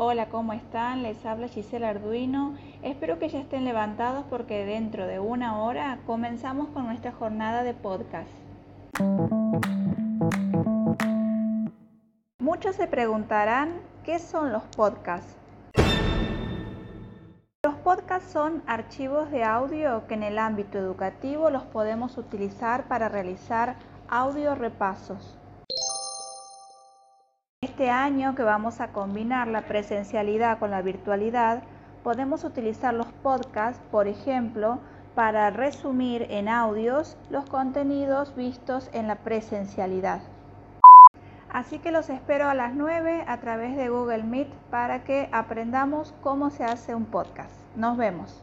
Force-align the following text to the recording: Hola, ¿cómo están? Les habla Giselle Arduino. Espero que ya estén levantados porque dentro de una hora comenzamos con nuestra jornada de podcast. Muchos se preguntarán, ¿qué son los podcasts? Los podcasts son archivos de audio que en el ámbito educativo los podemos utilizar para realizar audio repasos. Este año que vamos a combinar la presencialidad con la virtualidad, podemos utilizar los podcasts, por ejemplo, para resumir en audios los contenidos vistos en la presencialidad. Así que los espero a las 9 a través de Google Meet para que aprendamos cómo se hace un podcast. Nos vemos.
Hola, 0.00 0.28
¿cómo 0.28 0.52
están? 0.52 1.02
Les 1.02 1.26
habla 1.26 1.48
Giselle 1.48 1.84
Arduino. 1.84 2.54
Espero 2.82 3.18
que 3.18 3.28
ya 3.28 3.40
estén 3.40 3.64
levantados 3.64 4.24
porque 4.30 4.64
dentro 4.64 5.08
de 5.08 5.18
una 5.18 5.60
hora 5.60 5.98
comenzamos 6.06 6.68
con 6.68 6.86
nuestra 6.86 7.10
jornada 7.10 7.64
de 7.64 7.74
podcast. 7.74 8.30
Muchos 12.38 12.76
se 12.76 12.86
preguntarán, 12.86 13.80
¿qué 14.04 14.20
son 14.20 14.52
los 14.52 14.62
podcasts? 14.76 15.34
Los 17.64 17.74
podcasts 17.82 18.30
son 18.30 18.62
archivos 18.68 19.32
de 19.32 19.42
audio 19.42 20.06
que 20.06 20.14
en 20.14 20.22
el 20.22 20.38
ámbito 20.38 20.78
educativo 20.78 21.50
los 21.50 21.64
podemos 21.64 22.18
utilizar 22.18 22.84
para 22.86 23.08
realizar 23.08 23.74
audio 24.08 24.54
repasos. 24.54 25.36
Este 27.78 27.90
año 27.90 28.34
que 28.34 28.42
vamos 28.42 28.80
a 28.80 28.88
combinar 28.88 29.46
la 29.46 29.62
presencialidad 29.62 30.58
con 30.58 30.72
la 30.72 30.82
virtualidad, 30.82 31.62
podemos 32.02 32.42
utilizar 32.42 32.92
los 32.92 33.06
podcasts, 33.22 33.80
por 33.92 34.08
ejemplo, 34.08 34.80
para 35.14 35.50
resumir 35.50 36.26
en 36.28 36.48
audios 36.48 37.16
los 37.30 37.48
contenidos 37.48 38.34
vistos 38.34 38.90
en 38.92 39.06
la 39.06 39.14
presencialidad. 39.14 40.22
Así 41.50 41.78
que 41.78 41.92
los 41.92 42.10
espero 42.10 42.48
a 42.48 42.54
las 42.54 42.74
9 42.74 43.22
a 43.28 43.38
través 43.38 43.76
de 43.76 43.90
Google 43.90 44.24
Meet 44.24 44.52
para 44.72 45.04
que 45.04 45.28
aprendamos 45.30 46.12
cómo 46.20 46.50
se 46.50 46.64
hace 46.64 46.96
un 46.96 47.04
podcast. 47.04 47.54
Nos 47.76 47.96
vemos. 47.96 48.42